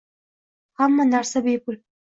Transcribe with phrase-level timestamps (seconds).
[0.79, 1.81] Hamma narsa bepul